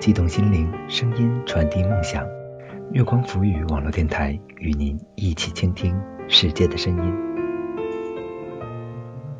[0.00, 2.24] 激动心灵，声音传递梦想。
[2.92, 7.14] 月光浮语网络电台与您一起倾听世界的声音。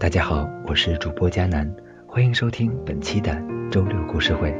[0.00, 1.72] 大家好，我是主播佳楠，
[2.08, 3.40] 欢迎收听本期的
[3.70, 4.52] 周六故事会。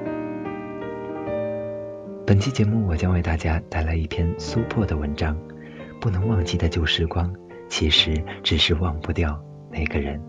[2.24, 5.36] 本期节目我将为大家带来一篇苏破的文章。
[6.00, 7.34] 不能忘记的旧时光，
[7.68, 9.36] 其实只是忘不掉
[9.72, 10.22] 那个人。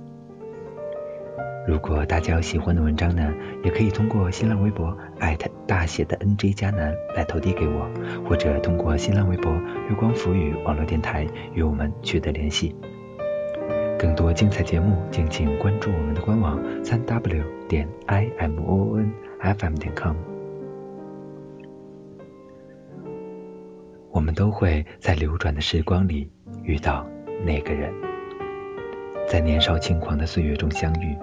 [1.69, 3.31] 如果大家有喜欢的文章呢，
[3.63, 7.87] 也可以通过新浪微博艾特大写的 NJ 加南来投递给我，
[8.27, 9.53] 或者通过新浪微博
[9.87, 12.75] 月光浮语网络电台与我们取得联系。
[13.99, 20.15] 更多精彩节目，敬请关注我们的官网三 w 点 i m o n f m 点 com。
[24.09, 26.31] 我们都会在流转的时光里
[26.63, 27.05] 遇到
[27.45, 27.93] 那个人，
[29.27, 31.15] 在年少轻狂的岁月中相遇。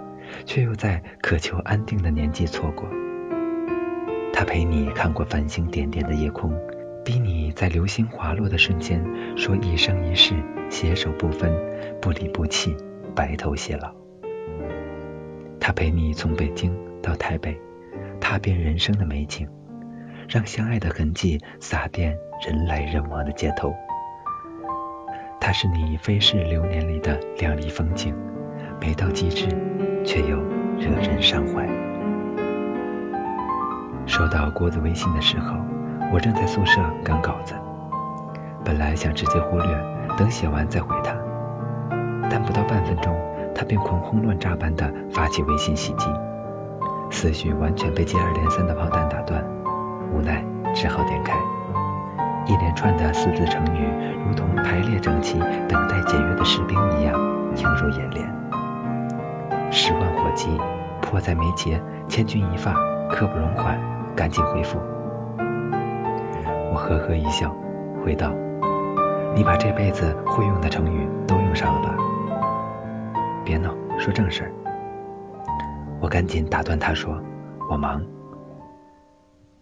[0.45, 2.89] 却又在渴求安定的年纪错过。
[4.33, 6.53] 他陪你看过繁星点点的夜空，
[7.05, 9.03] 逼你在流星滑落的瞬间
[9.37, 10.35] 说一生一世
[10.69, 11.51] 携手不分，
[12.03, 12.77] 不离不弃，
[13.15, 13.91] 白头偕老。
[15.59, 17.59] 他陪你从北京到台北，
[18.21, 19.49] 踏遍人生的美景，
[20.29, 23.75] 让相爱的痕迹洒遍人来人往的街头。
[25.41, 28.15] 他是你飞逝流年里的亮丽风景，
[28.81, 29.49] 美到极致。
[30.07, 30.39] 却又
[30.79, 31.67] 惹人伤怀。
[34.07, 35.57] 收到郭子微信的时候，
[36.13, 37.55] 我正在宿舍赶稿子，
[38.65, 39.67] 本来想直接忽略，
[40.17, 41.13] 等写完再回他，
[42.31, 43.15] 但不到半分钟，
[43.53, 46.07] 他便狂轰乱炸般的发起微信袭击，
[47.11, 49.45] 思绪完全被接二连三的炮弹打断，
[50.15, 50.43] 无奈
[50.73, 51.35] 只好点开，
[52.47, 53.89] 一连串的四字成语，
[54.25, 57.13] 如同排列整齐、等待检阅的士兵一样
[57.57, 58.46] 映入眼帘。
[59.71, 60.49] 十万火急，
[61.03, 62.75] 迫在眉睫，千钧一发，
[63.11, 63.79] 刻不容缓，
[64.15, 64.79] 赶紧回复。
[66.73, 67.55] 我呵呵一笑，
[68.03, 68.33] 回道
[69.35, 71.97] ：“你把这辈子会用的成语都用上了吧？
[73.45, 74.53] 别闹，说正事儿。”
[76.01, 77.21] 我赶紧打断他说
[77.71, 78.05] ：“我忙。”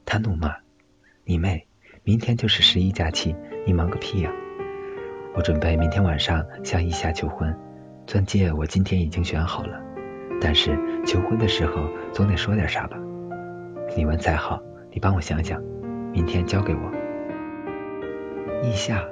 [0.04, 0.54] 他怒骂
[1.24, 1.66] ：“你妹！
[2.02, 3.34] 明天就是十一假期，
[3.66, 4.30] 你忙个屁呀！
[5.34, 7.56] 我准备明天晚上向一霞求婚，
[8.06, 9.80] 钻戒我今天已经选好了。”
[10.40, 12.98] 但是求婚的时候总得说点啥吧？
[13.96, 15.62] 你文采好，你帮我想想，
[16.12, 16.80] 明天交给我。
[18.62, 19.02] 意夏，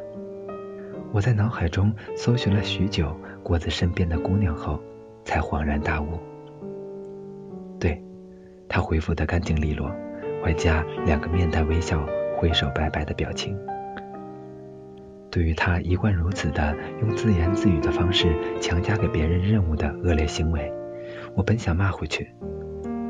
[1.12, 4.80] 我在脑海中搜寻了许久果子身边的姑娘后，
[5.24, 6.18] 才恍然大悟。
[7.78, 8.02] 对，
[8.68, 9.90] 他回复的干净利落，
[10.44, 12.04] 外加两个面带微笑、
[12.36, 13.56] 挥手拜拜的表情。
[15.30, 20.72] 对于他一贯如此的用自言自语的方式强加给别人任务的恶劣行为。
[21.34, 22.30] 我本想骂回去，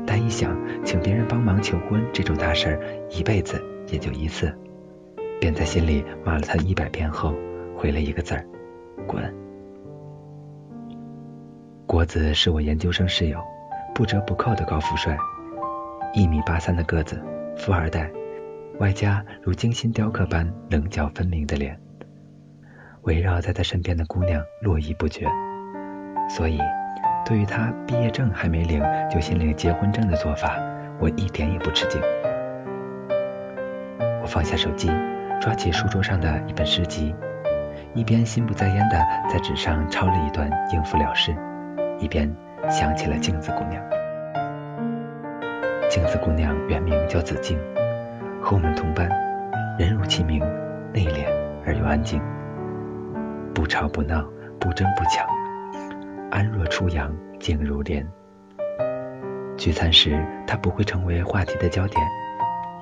[0.07, 2.79] 但一想请别人帮忙求婚这种大事儿，
[3.09, 4.53] 一辈子也就一次，
[5.41, 7.33] 便在心里骂了他一百遍后，
[7.75, 8.45] 回了一个字儿：
[9.05, 9.21] 滚。
[11.85, 13.39] 郭子是我研究生室友，
[13.93, 15.17] 不折不扣的高富帅，
[16.13, 17.21] 一米八三的个子，
[17.57, 18.09] 富二代，
[18.79, 21.77] 外加如精心雕刻般棱角分明的脸，
[23.01, 25.27] 围绕在他身边的姑娘络绎不绝，
[26.29, 26.57] 所以。
[27.25, 30.57] 对于他毕业证还没领就先领结婚证的做法，
[30.99, 32.01] 我一点也不吃惊。
[34.21, 34.91] 我放下手机，
[35.39, 37.15] 抓起书桌上的一本诗集，
[37.93, 38.97] 一边心不在焉的
[39.29, 41.33] 在纸上抄了一段应付了事，
[41.99, 42.29] 一边
[42.69, 43.81] 想起了镜子姑娘。
[45.89, 47.57] 镜子姑娘原名叫子静，
[48.41, 49.09] 和我们同班，
[49.77, 50.39] 人如其名，
[50.91, 51.25] 内敛
[51.65, 52.21] 而又安静，
[53.53, 54.23] 不吵不闹，
[54.59, 55.25] 不争不抢。
[56.33, 58.03] 安若初阳，静如莲。
[59.55, 62.03] 聚餐时，他不会成为话题的焦点，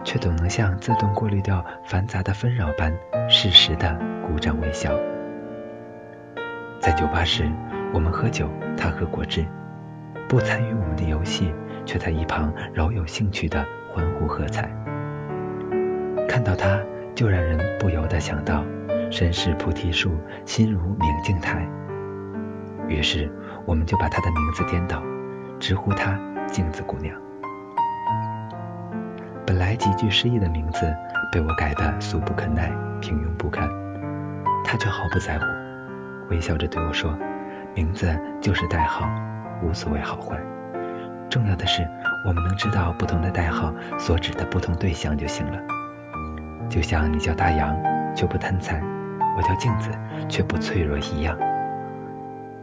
[0.05, 4.97] 却总能像自动过滤掉繁杂的纷扰般，适时的鼓掌微笑。
[6.79, 7.51] 在酒吧时，
[7.93, 9.45] 我们喝酒，他喝果汁，
[10.29, 11.53] 不参与我们的游戏，
[11.85, 14.71] 却在一旁饶有兴趣的欢呼喝彩。
[16.25, 16.79] 看到他，
[17.13, 18.63] 就让人不由得想到：
[19.11, 20.15] 身是菩提树，
[20.45, 21.67] 心如明镜台。
[22.87, 23.31] 于是。
[23.63, 25.01] 我们就把她的名字颠倒，
[25.59, 27.15] 直呼她镜子姑娘。
[29.45, 30.91] 本来极具诗意的名字，
[31.31, 33.69] 被我改得俗不可耐、平庸不堪。
[34.63, 35.45] 她却毫不在乎，
[36.31, 37.15] 微笑着对我说
[37.75, 39.07] ：“名字就是代号，
[39.61, 40.39] 无所谓好坏。
[41.29, 41.87] 重要的是，
[42.25, 45.59] 我们能知道不同的代号所指的不同对象就行了。
[46.67, 47.77] 就像你叫大洋，
[48.15, 48.81] 却不贪财；
[49.37, 49.91] 我叫镜子，
[50.27, 51.37] 却不脆弱一样。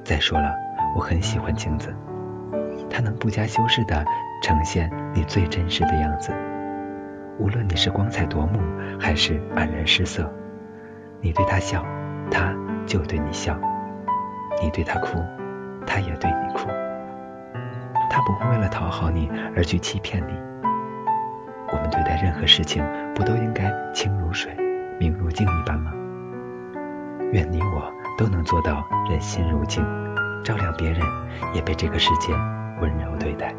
[0.08, 0.54] 再说了。”
[0.96, 1.94] 我很喜欢镜子，
[2.88, 4.04] 它能不加修饰的
[4.42, 6.32] 呈现你最真实的样子。
[7.38, 8.58] 无论你是光彩夺目，
[8.98, 10.32] 还是黯然失色，
[11.20, 11.84] 你对他笑，
[12.30, 12.54] 他
[12.86, 13.54] 就对你笑；
[14.62, 15.22] 你对他哭，
[15.86, 16.68] 他也对你哭。
[18.10, 20.32] 他不会为了讨好你而去欺骗你。
[21.70, 22.82] 我们对待任何事情，
[23.14, 24.56] 不都应该清如水、
[24.98, 25.92] 明如镜一般吗？
[27.30, 29.86] 愿你我都能做到人心如镜，
[30.44, 31.00] 照亮别人，
[31.54, 32.32] 也被这个世界
[32.80, 33.54] 温柔对待。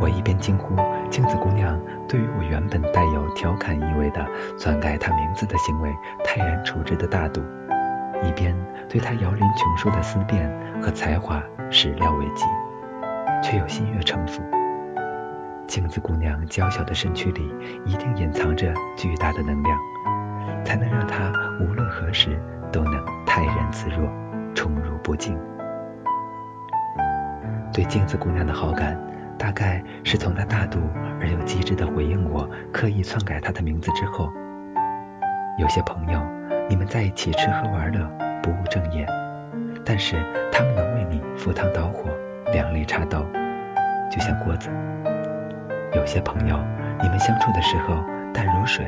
[0.00, 0.74] 我一边惊呼
[1.10, 1.78] 镜子姑娘
[2.08, 4.26] 对于我原本带有调侃意味的
[4.58, 5.94] 篡改她名字的行为
[6.24, 7.42] 泰然处之的大度，
[8.24, 8.56] 一边
[8.88, 10.50] 对她摇林琼书的思辨
[10.80, 12.46] 和才华始料未及，
[13.42, 14.42] 却又心悦诚服。
[15.68, 17.54] 镜子姑娘娇小的身躯里
[17.84, 19.78] 一定隐藏着巨大的能量，
[20.64, 22.38] 才能让她无论何时
[22.70, 22.94] 都能
[23.26, 24.10] 泰然自若，
[24.54, 25.38] 宠辱不惊。
[27.72, 28.98] 对镜子姑娘的好感，
[29.38, 30.78] 大概是从她大度
[31.20, 34.30] 而又机智的回应我刻意篡改她的名字之后。
[35.58, 36.20] 有些朋友，
[36.68, 38.10] 你们在一起吃喝玩乐，
[38.42, 39.06] 不务正业，
[39.84, 40.16] 但是
[40.50, 42.10] 他们能为你赴汤蹈火，
[42.52, 43.22] 两肋插刀，
[44.10, 44.70] 就像郭子。
[45.94, 46.58] 有些朋友，
[47.02, 47.96] 你们相处的时候
[48.32, 48.86] 淡如水，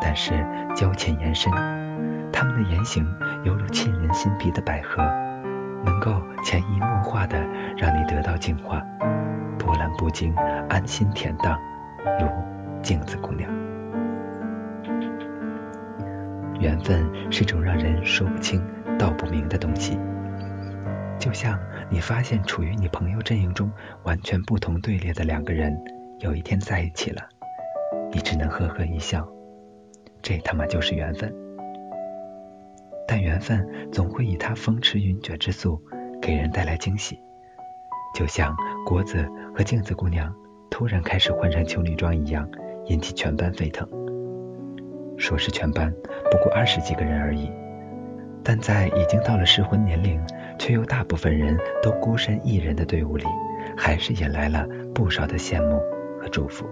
[0.00, 0.32] 但是
[0.74, 1.52] 交浅言深。
[2.32, 3.06] 他们的言行
[3.44, 5.02] 犹如沁人心脾的百合，
[5.84, 7.38] 能够潜移默化的
[7.76, 8.82] 让你得到净化，
[9.58, 10.34] 波澜不惊，
[10.68, 11.58] 安心恬淡，
[12.20, 12.28] 如
[12.82, 13.50] 镜子姑娘。
[16.60, 18.62] 缘分是种让人说不清
[18.98, 19.98] 道不明的东西，
[21.18, 21.58] 就像
[21.88, 23.70] 你发现处于你朋友阵营中
[24.02, 25.74] 完全不同队列的两个人。
[26.18, 27.22] 有一天在一起了，
[28.10, 29.26] 你只能呵呵一笑，
[30.22, 31.32] 这他妈就是缘分。
[33.06, 35.80] 但缘分总会以它风驰云卷之速
[36.20, 37.20] 给人带来惊喜，
[38.14, 40.34] 就像国子和镜子姑娘
[40.70, 42.48] 突然开始换上情侣装一样，
[42.86, 43.88] 引起全班沸腾。
[45.16, 45.92] 说是全班，
[46.30, 47.50] 不过二十几个人而已，
[48.42, 50.20] 但在已经到了适婚年龄，
[50.58, 53.24] 却又大部分人都孤身一人的队伍里，
[53.76, 55.78] 还是引来了不少的羡慕
[56.20, 56.28] 和。
[56.28, 56.66] 祝福。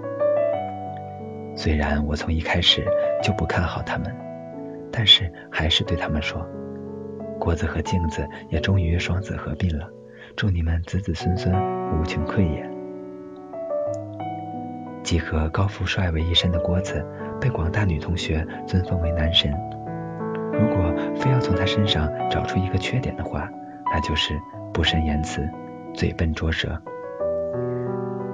[1.56, 2.84] 虽然我从一开始
[3.22, 4.12] 就不看好他们，
[4.90, 6.44] 但是还是对他们说
[7.38, 9.88] ：“郭子和镜子也终于双子合并了，
[10.36, 11.54] 祝你们子子孙孙
[11.98, 12.66] 无穷匮也。”
[15.04, 17.04] 既和高富帅为一身的郭子，
[17.40, 19.52] 被广大女同学尊奉为男神。
[20.52, 23.48] 如果非要从他身上找出一个缺点的话，
[23.92, 24.34] 那就是
[24.72, 25.46] 不善言辞，
[25.92, 26.80] 嘴笨拙舌。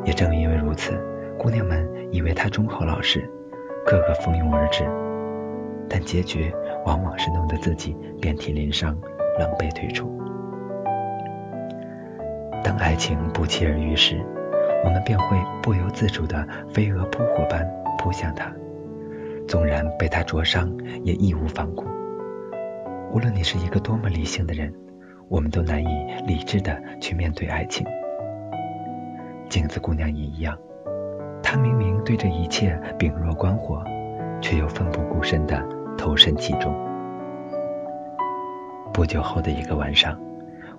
[0.05, 0.99] 也正因为如此。
[1.43, 3.27] 姑娘们以为他忠厚老实，
[3.87, 4.85] 个个蜂拥而至，
[5.89, 6.53] 但结局
[6.85, 8.95] 往往是弄得自己遍体鳞伤，
[9.39, 10.07] 狼狈退出。
[12.63, 14.23] 当爱情不期而遇时，
[14.85, 17.67] 我们便会不由自主的飞蛾扑火般
[17.97, 18.53] 扑向他，
[19.49, 20.71] 纵然被他灼伤，
[21.05, 21.87] 也义无反顾。
[23.15, 24.71] 无论你是一个多么理性的人，
[25.31, 25.89] 我们都难以
[26.27, 27.87] 理智的去面对爱情。
[29.49, 30.55] 镜子姑娘也一样。
[31.53, 33.83] 他明明对这一切秉若观火，
[34.41, 35.61] 却又奋不顾身地
[35.99, 36.73] 投身其中。
[38.93, 40.17] 不久后的一个晚上，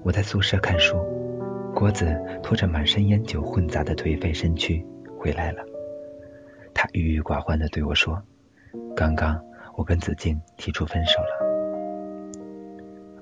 [0.01, 0.95] 我在宿舍看书，
[1.75, 4.81] 郭子拖着满身烟酒混杂的颓废身躯
[5.19, 5.61] 回来了。
[6.73, 8.23] 他郁郁寡欢地对我说
[8.95, 9.37] ：“刚刚
[9.75, 12.31] 我跟子静提出分手了。”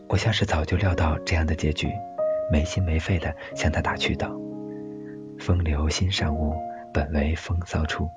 [0.08, 1.88] 我像是早就料到这样的结局，
[2.52, 4.40] 没心没肺地向他打趣道
[5.40, 6.54] ：“风流心上物。”
[6.92, 8.10] 本为风骚处，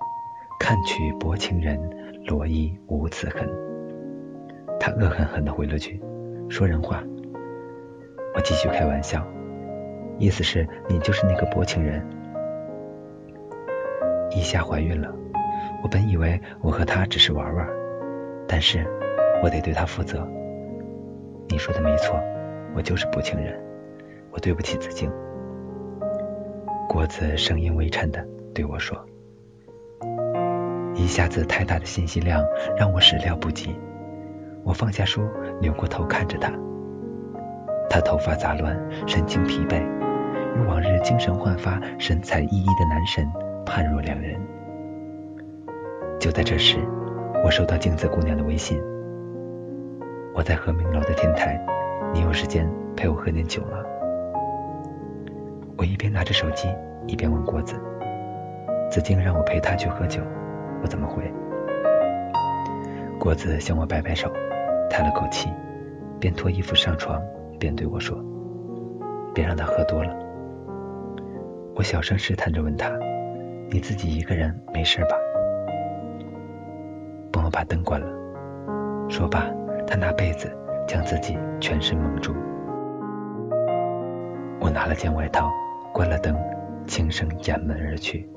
[0.59, 1.79] 看取薄情人，
[2.26, 3.47] 罗衣无此痕。
[4.81, 6.02] 他恶狠狠地回了句
[6.49, 7.02] ：“说人话。”
[8.35, 9.26] 我继续开玩笑，
[10.19, 12.02] 意思是你就是那个薄情人。
[14.31, 15.14] 一夏怀孕了，
[15.83, 17.69] 我本以为我和她只是玩玩，
[18.49, 18.87] 但是
[19.43, 20.26] 我得对她负责。
[21.49, 22.19] 你说的没错，
[22.75, 23.55] 我就是薄情人，
[24.31, 25.12] 我对不起子静。
[26.88, 28.26] 郭子声音微颤的。
[28.54, 28.99] 对我说
[30.94, 32.44] ：“一下子太大的信息量
[32.76, 33.75] 让我始料不及。”
[34.64, 35.23] 我放下书，
[35.61, 36.52] 扭过头看着他。
[37.90, 38.78] 他头发杂乱，
[39.09, 39.82] 神情疲惫，
[40.56, 43.26] 与往日精神焕发、神采奕奕的男神
[43.66, 44.40] 判若两人。
[46.21, 46.78] 就在这时，
[47.44, 48.80] 我收到镜子姑娘的微信
[50.35, 51.61] ：“我在和明楼的天台，
[52.14, 53.82] 你有时间陪我喝点酒吗？”
[55.76, 56.68] 我一边拿着手机，
[57.09, 57.75] 一边问郭子。
[58.92, 60.20] 子静让我陪她去喝酒，
[60.82, 61.22] 我怎么回？
[63.18, 64.30] 郭子向我摆摆手，
[64.90, 65.49] 叹了口气，
[66.20, 67.18] 边脱衣服上床，
[67.58, 68.22] 边对我说
[69.32, 70.14] ：“别让他喝多了。”
[71.75, 72.90] 我小声试探着问他
[73.72, 75.16] ：“你自己一个人没事吧？
[77.32, 78.06] 帮我把灯关了。
[79.08, 79.46] 说罢，
[79.87, 80.54] 他拿被子
[80.87, 82.34] 将自己全身蒙住。
[84.61, 85.50] 我拿了件外套，
[85.94, 86.37] 关了灯，
[86.87, 88.28] 轻声掩门而去。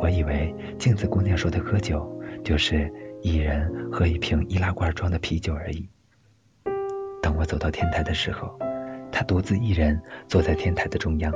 [0.00, 2.08] 我以为镜子姑娘说的喝酒，
[2.44, 2.90] 就是
[3.20, 5.88] 一人喝一瓶易拉罐装的啤酒而已。
[7.20, 8.56] 当我走到天台的时候，
[9.10, 11.32] 她独自一人坐在天台的中央，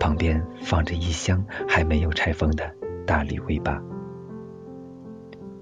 [0.00, 2.74] 旁边放着一箱还没有拆封的
[3.06, 3.80] 大礼威巴。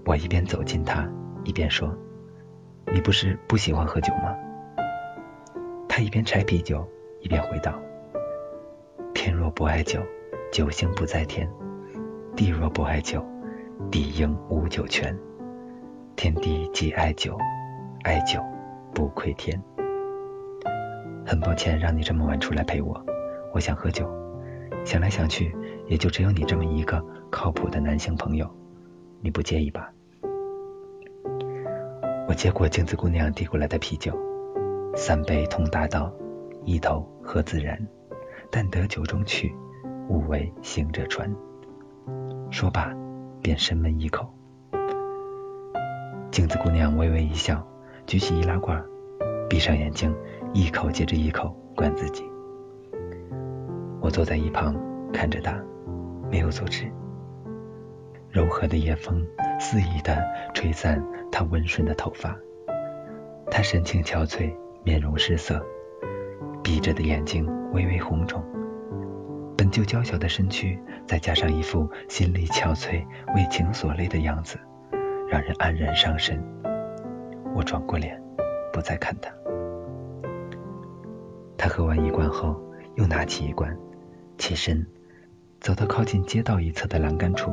[0.04, 1.10] 我一边走近她，
[1.42, 1.92] 一边说
[2.94, 4.32] ：“你不是不喜欢喝酒吗？”
[5.88, 6.88] 她一边拆啤酒，
[7.20, 7.76] 一边回道
[9.12, 10.00] ：“天若不爱酒，
[10.52, 11.50] 酒星不在天。”
[12.36, 13.24] 地若不爱酒，
[13.90, 15.18] 地应无酒泉。
[16.16, 17.38] 天地既爱酒，
[18.04, 18.42] 爱酒
[18.94, 19.58] 不愧天。
[21.24, 23.02] 很抱歉让你这么晚出来陪我，
[23.54, 24.06] 我想喝酒。
[24.84, 28.46] 想来想去，也就只有你这么一个靠谱的男性朋友，
[29.22, 29.90] 你不介意吧？
[32.28, 34.12] 我接过镜子姑娘递过来的啤酒，
[34.94, 36.12] 三杯同大道，
[36.66, 37.78] 一头喝自然，
[38.50, 39.50] 但得酒中趣，
[40.10, 41.34] 勿为行者传。
[42.56, 42.90] 说罢，
[43.42, 44.26] 便深闷一口。
[46.30, 47.62] 镜子姑娘微微一笑，
[48.06, 48.82] 举起易拉罐，
[49.46, 50.16] 闭上眼睛，
[50.54, 52.24] 一口接着一口灌自己。
[54.00, 54.74] 我坐在一旁
[55.12, 55.62] 看着她，
[56.30, 56.90] 没有阻止。
[58.30, 59.22] 柔和的夜风
[59.60, 60.16] 肆意地
[60.54, 62.34] 吹散她温顺的头发，
[63.50, 64.50] 她神情憔悴，
[64.82, 65.62] 面容失色，
[66.62, 68.42] 闭着的眼睛微微红肿。
[69.66, 73.04] 本就娇小的身躯，再加上一副心力憔悴、
[73.34, 74.56] 为情所累的样子，
[75.28, 76.40] 让人黯然伤神。
[77.52, 78.16] 我转过脸，
[78.72, 79.28] 不再看他。
[81.58, 82.54] 他喝完一罐后，
[82.94, 83.76] 又拿起一罐，
[84.38, 84.86] 起身，
[85.58, 87.52] 走到靠近街道一侧的栏杆处。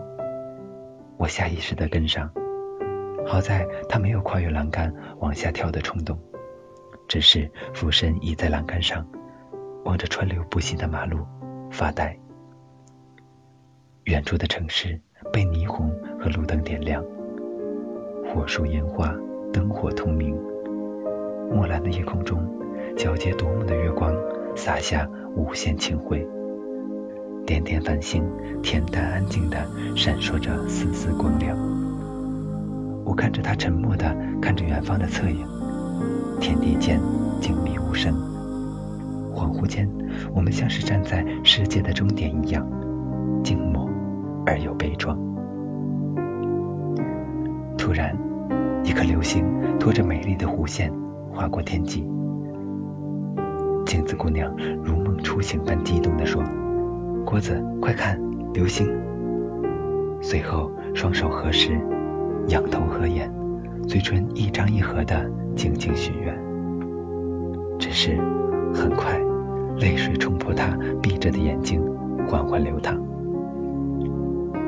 [1.18, 2.30] 我下意识地跟上，
[3.26, 6.20] 好在他没有跨越栏杆往下跳的冲动，
[7.08, 9.04] 只是俯身倚在栏杆上，
[9.84, 11.26] 望着川流不息的马路。
[11.74, 12.16] 发呆。
[14.04, 15.02] 远处的城市
[15.32, 15.90] 被霓虹
[16.20, 17.04] 和路灯点亮，
[18.28, 19.12] 火树烟花，
[19.52, 20.38] 灯火通明。
[21.52, 22.40] 墨蓝的夜空中，
[22.96, 24.16] 皎洁夺目的月光
[24.56, 26.26] 洒下无限清辉。
[27.44, 28.24] 点点繁星，
[28.62, 29.58] 恬淡安静地
[29.96, 31.58] 闪烁着丝丝光亮。
[33.04, 35.44] 我看着他沉默地看着远方的侧影，
[36.40, 37.00] 天地间
[37.42, 38.14] 静谧无声。
[39.34, 39.90] 恍惚间。
[40.34, 42.66] 我们像是站在世界的终点一样，
[43.44, 43.90] 静默
[44.46, 45.18] 而又悲壮。
[47.78, 48.18] 突然，
[48.84, 49.46] 一颗流星
[49.80, 50.92] 拖着美丽的弧线
[51.32, 52.08] 划过天际。
[53.86, 56.42] 镜子姑娘如梦初醒般激动地说
[57.26, 58.20] ：“郭子，快看，
[58.54, 58.88] 流星！”
[60.22, 61.78] 随后双手合十，
[62.48, 63.32] 仰头合眼，
[63.88, 66.36] 嘴唇一张一合的静静许愿。
[67.78, 68.18] 只是
[68.74, 69.23] 很快。
[69.78, 71.82] 泪水冲破他闭着的眼睛，
[72.28, 72.98] 缓缓流淌。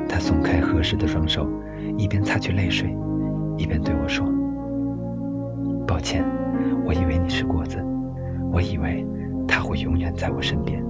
[0.08, 1.48] 他松开合适的双手，
[1.96, 2.94] 一边擦去泪水，
[3.56, 4.26] 一边对我说
[5.86, 6.24] ：“抱歉，
[6.84, 7.78] 我以为你是果子，
[8.52, 9.06] 我以为
[9.46, 10.82] 他会永远在我身边。”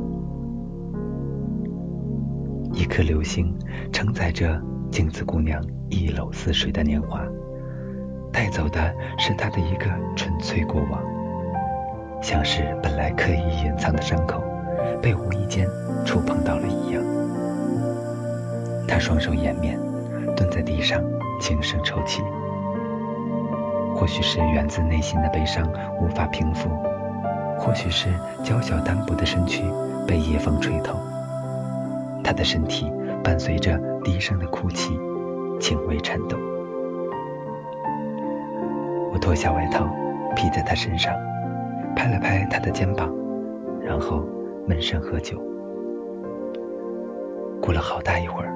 [2.72, 3.52] 一颗流星
[3.90, 7.22] 承载着镜子姑娘一篓似水的年华，
[8.32, 11.02] 带走的是她的一个纯粹过往。
[12.20, 14.42] 像是本来刻意隐藏的伤口，
[15.00, 15.68] 被无意间
[16.04, 17.02] 触碰到了一样。
[18.88, 19.78] 他双手掩面，
[20.34, 21.00] 蹲在地上，
[21.40, 22.22] 轻声抽泣。
[23.94, 25.66] 或许是源自内心的悲伤
[26.00, 26.68] 无法平复，
[27.58, 28.08] 或许是
[28.42, 29.62] 娇小单薄的身躯
[30.06, 30.98] 被夜风吹透，
[32.22, 32.90] 他的身体
[33.22, 34.98] 伴随着低声的哭泣，
[35.60, 36.36] 轻微颤抖。
[39.12, 39.88] 我脱下外套
[40.34, 41.14] 披在他身上。
[41.96, 43.10] 拍了拍他的肩膀，
[43.80, 44.22] 然后
[44.68, 45.42] 闷声喝酒。
[47.60, 48.52] 过了好大一会儿，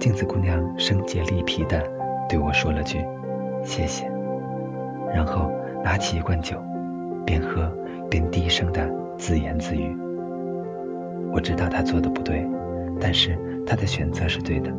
[0.00, 1.86] 镜子姑娘声竭力疲的
[2.26, 3.04] 对我说了句
[3.62, 4.10] “谢谢”，
[5.14, 5.52] 然后
[5.84, 6.56] 拿起一罐酒，
[7.26, 7.70] 边喝
[8.10, 9.94] 边低声的自言自语。
[11.32, 12.48] 我知道她做的不对，
[12.98, 14.72] 但是她的选择是对的。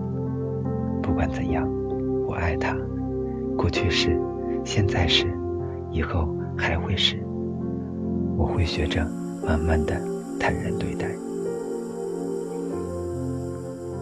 [1.04, 1.66] 不管怎样，
[2.28, 2.76] 我爱她，
[3.56, 4.20] 过去是，
[4.64, 5.28] 现在是，
[5.92, 6.28] 以后
[6.58, 7.25] 还会是。
[8.38, 9.06] 我会学着
[9.46, 9.96] 慢慢的
[10.40, 11.08] 坦然对待。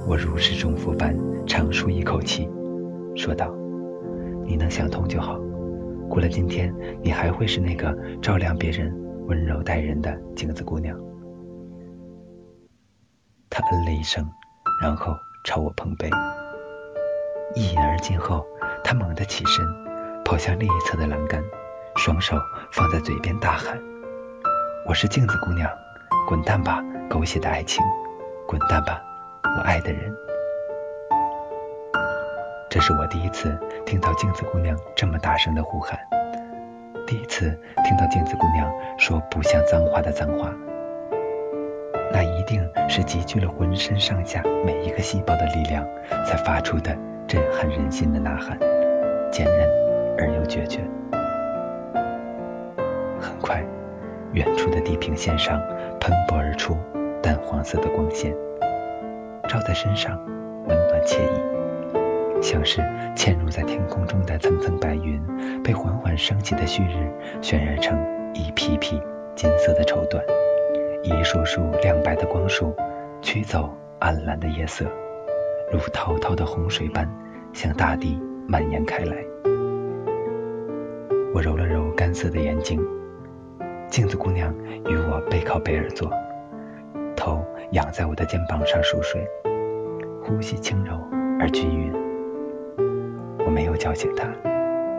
[0.05, 2.49] 我如释重负般长舒一口气，
[3.15, 3.53] 说道
[4.45, 5.39] ：“你能想通就好。
[6.09, 8.93] 过了今天，你还会是那个照亮别人、
[9.27, 10.99] 温柔待人的镜子姑娘。”
[13.49, 14.27] 他嗯了一声，
[14.81, 15.13] 然后
[15.45, 16.09] 朝我碰杯。
[17.55, 18.43] 一饮而尽后，
[18.83, 19.63] 他猛地起身，
[20.25, 21.41] 跑向另一侧的栏杆，
[21.95, 22.35] 双手
[22.71, 23.79] 放在嘴边大喊
[24.85, 25.69] ：“我是镜子姑娘，
[26.27, 27.81] 滚蛋吧，狗血的爱情，
[28.45, 29.01] 滚蛋吧，
[29.57, 30.13] 我爱的人。”
[32.69, 35.97] 这是我第一次听到镜子姑娘这么大声的呼喊，
[37.07, 40.53] 第一次听到镜子姑娘说不像脏话的脏话。
[42.11, 45.87] 那一定是集聚了浑身上下每一个细胞的力量
[46.25, 46.93] 才发出的
[47.25, 48.59] 震撼人心的呐喊，
[49.31, 49.65] 坚韧
[50.19, 50.81] 而又决绝。
[53.21, 53.63] 很快，
[54.33, 55.61] 远处的地平线上
[55.99, 56.75] 喷薄而出
[57.21, 58.33] 淡黄色的光线，
[59.47, 60.19] 照在身上
[60.67, 62.41] 温暖惬意。
[62.41, 62.81] 像是
[63.15, 65.21] 嵌入在天空中的层层白云，
[65.63, 67.09] 被缓缓升起的旭日
[67.41, 67.97] 渲染成
[68.33, 68.99] 一匹匹
[69.35, 70.19] 金色的绸缎，
[71.03, 72.75] 一束束亮白的光束
[73.21, 74.85] 驱走暗蓝的夜色，
[75.71, 77.07] 如滔滔的洪水般
[77.53, 79.15] 向大地蔓延开来。
[81.33, 82.83] 我揉了揉干涩的眼睛，
[83.93, 84.51] 镜子姑娘
[84.89, 86.09] 与我背靠背而坐，
[87.15, 89.23] 头仰在我的肩膀上熟睡，
[90.23, 90.97] 呼吸轻柔
[91.39, 91.93] 而均匀。
[93.45, 94.27] 我没有叫醒他，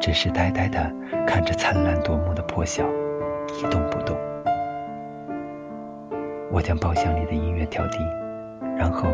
[0.01, 0.79] 只是呆呆地
[1.27, 2.85] 看着灿烂夺目的破晓，
[3.59, 4.17] 一动不动。
[6.53, 7.99] 我将包厢里的音乐调低，
[8.79, 9.09] 然后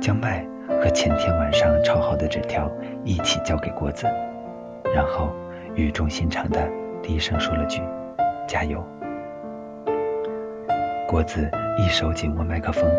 [0.00, 0.46] 将麦
[0.80, 2.70] 和前天晚上抄好的纸条
[3.02, 4.06] 一起交给郭子，
[4.94, 5.34] 然后
[5.74, 6.70] 语重心长地
[7.02, 7.82] 低声说了句
[8.46, 8.80] ：“加油。”
[11.06, 12.90] 郭子一手紧握麦克风，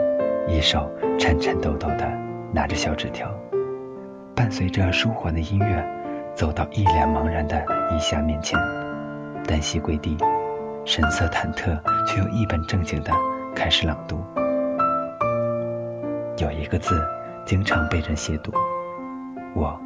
[0.47, 0.89] 一手
[1.19, 2.07] 颤颤抖抖地
[2.53, 3.29] 拿着小纸条。
[4.35, 5.83] 伴随着舒缓的音乐，
[6.35, 8.59] 走到一脸茫然的伊夏面前，
[9.47, 10.15] 单膝跪地，
[10.85, 13.11] 神色忐忑却又一本正经的
[13.55, 14.21] 开始朗读。
[16.37, 17.01] 有一个字
[17.45, 18.53] 经常被人亵渎，
[19.55, 19.79] 我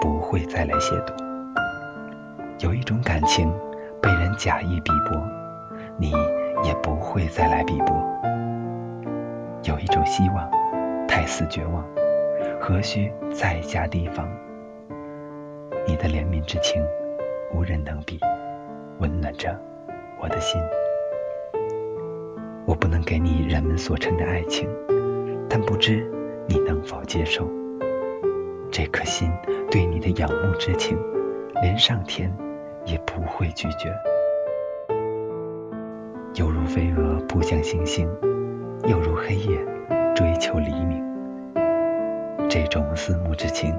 [0.00, 1.12] 不会再来亵渎。
[2.60, 3.52] 有一种感情
[4.00, 5.20] 被人假意逼迫，
[5.98, 6.12] 你
[6.64, 7.96] 也不会再来逼迫。
[9.62, 10.50] 有一种希望
[11.06, 11.84] 太似绝望。
[12.60, 14.26] 何须再加提防？
[15.86, 16.82] 你的怜悯之情，
[17.52, 18.18] 无人能比，
[19.00, 19.54] 温暖着
[20.18, 20.58] 我的心。
[22.64, 24.66] 我不能给你人们所称的爱情，
[25.46, 26.10] 但不知
[26.48, 27.46] 你能否接受
[28.70, 29.30] 这颗心
[29.70, 30.96] 对你的仰慕之情，
[31.60, 32.32] 连上天
[32.86, 33.92] 也不会拒绝。
[36.34, 38.08] 犹如飞蛾扑向星星，
[38.88, 39.56] 又如黑夜
[40.16, 41.00] 追求黎明。
[42.48, 43.72] 这种思慕之情，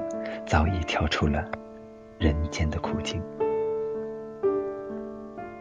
[0.46, 1.44] 早已跳出了
[2.18, 3.22] 人间的苦境。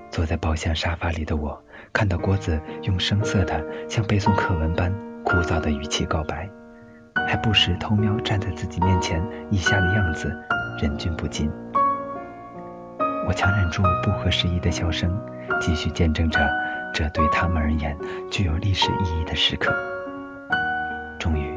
[0.09, 4.89] 坐在包厢沙发里的我，看到郭子用生涩的像背诵课文般
[5.25, 6.49] 枯燥的语气告白，
[7.27, 10.33] 还不时偷瞄站在自己面前以下的样子，
[10.81, 11.51] 忍俊不禁。
[13.27, 15.11] 我强忍住不合时宜的笑声，
[15.59, 16.39] 继续见证着
[16.93, 17.97] 这对他们而言
[18.29, 19.73] 具有历史意义的时刻。
[21.19, 21.55] 终于。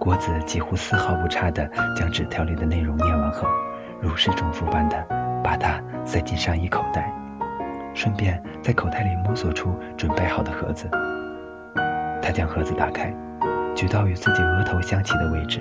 [0.00, 3.48] 郭子几乎丝毫不差地将纸条里的内容念完后，
[4.00, 5.04] 如释重负般的
[5.42, 7.12] 把它塞进上衣口袋，
[7.94, 10.88] 顺便在口袋里摸索出准备好的盒子。
[12.22, 13.12] 他将盒子打开，
[13.74, 15.60] 举到与自己额头相齐的位置。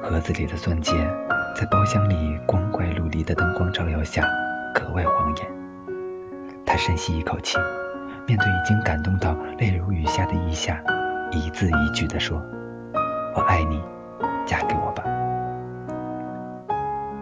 [0.00, 0.92] 盒子里的钻戒
[1.56, 4.22] 在包厢里光怪陆离的灯光照耀下
[4.72, 5.46] 格外晃眼。
[6.64, 7.58] 他深吸一口气，
[8.26, 10.82] 面对已经感动到泪如雨下的伊夏，
[11.30, 12.42] 一字一句地说。
[13.36, 13.80] 我爱你，
[14.44, 15.04] 嫁给我吧。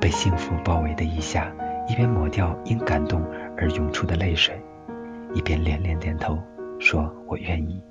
[0.01, 1.53] 被幸福包围的一夏，
[1.89, 3.23] 一边抹掉因感动
[3.59, 4.59] 而涌出的泪水，
[5.35, 6.39] 一边连连点头，
[6.79, 7.83] 说我愿意。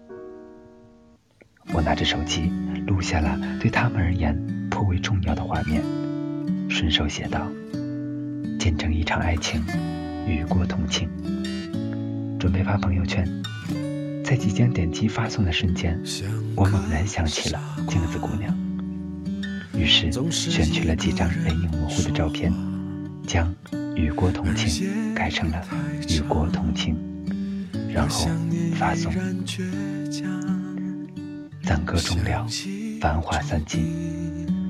[1.76, 2.52] 我拿着手机
[2.88, 4.36] 录下了对他们而言
[4.72, 5.84] 颇为重要的画面，
[6.70, 7.42] 顺手写道
[8.58, 9.62] ：“见证一场爱情，
[10.26, 11.08] 与国同庆。”
[12.44, 13.26] 准备发朋友圈。
[14.22, 15.98] 在即将点击发送的瞬间，
[16.58, 18.54] 我猛然想起了镜子姑娘，
[19.74, 22.52] 于是选取了几张人影模糊的照片，
[23.26, 23.50] 将
[23.96, 25.66] “与国同庆”改成了
[26.10, 26.98] “与国同庆”，
[27.90, 28.28] 然后
[28.76, 29.14] 发送。
[31.64, 32.46] 赞歌终了，
[33.00, 33.86] 繁华散尽。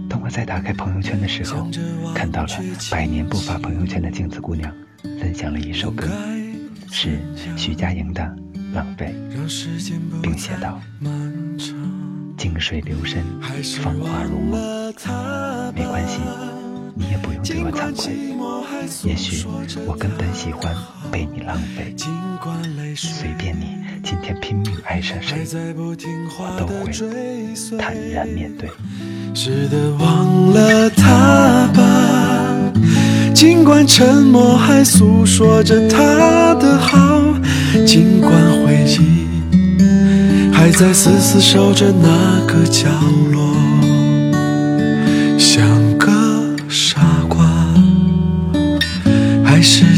[0.07, 1.67] 当我再打开朋友圈的时候，
[2.13, 2.49] 看到了
[2.91, 4.71] 百年不发朋友圈的镜子姑娘
[5.19, 6.07] 分享了一首歌，
[6.93, 7.19] 是
[7.58, 8.23] 徐佳莹的。
[8.71, 9.13] 浪费，
[10.21, 10.79] 并写道
[12.36, 13.23] ：“静水流深，
[13.84, 14.60] 芳华如梦。
[15.75, 16.19] 没关系，
[16.95, 18.15] 你也不用对我惭愧。
[19.03, 19.45] 也许
[19.86, 20.75] 我根本喜欢
[21.12, 21.95] 被你浪费，
[22.95, 25.95] 随便你今天拼命爱上谁，我
[26.60, 26.91] 都会
[27.77, 28.71] 坦然面对。
[29.36, 31.82] 是的，忘了他吧，
[33.43, 37.21] 尽管沉默还诉说着他的好，
[37.86, 39.27] 尽管回忆
[40.53, 42.88] 还在死死守着那个角
[43.34, 43.53] 落。
[45.38, 46.10] 像个
[46.69, 47.45] 傻瓜，
[49.43, 49.92] 还是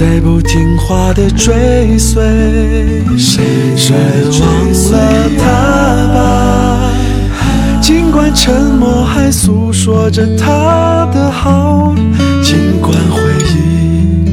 [0.00, 2.24] 在不听话的追随，
[3.18, 3.44] 谁
[4.40, 4.40] 忘
[4.92, 5.44] 了他
[6.14, 6.90] 吧？
[7.82, 11.94] 尽管沉默还诉说着他的好，
[12.42, 13.20] 尽管回
[13.54, 14.24] 忆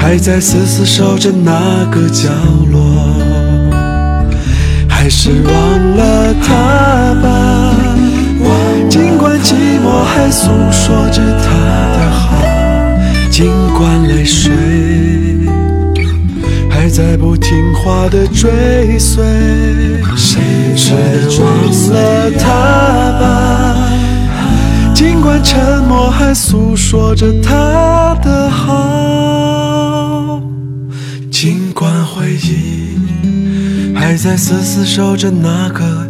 [0.00, 2.28] 还在死死守着那个角
[2.72, 2.80] 落，
[4.88, 7.72] 还是忘了他吧？
[8.90, 11.54] 尽管寂寞还诉说着他
[12.00, 12.47] 的好。
[13.38, 14.50] 尽管泪水
[16.68, 19.24] 还在不听话的追随，
[20.16, 20.42] 谁
[21.38, 21.46] 忘
[21.92, 22.48] 了他
[23.20, 23.76] 吧？
[24.92, 28.72] 尽管沉默还诉说着他的好，
[31.30, 32.98] 尽管回忆
[33.94, 36.07] 还在死死守着那个